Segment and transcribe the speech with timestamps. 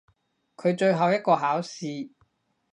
[0.57, 2.09] 佢最後一個考試！